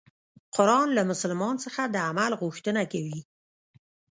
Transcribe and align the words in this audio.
قرآن 0.55 0.87
له 0.97 1.03
مسلمان 1.11 1.55
څخه 1.65 1.81
د 1.87 1.95
عمل 2.07 2.31
غوښتنه 2.41 2.81
کوي. 2.91 3.19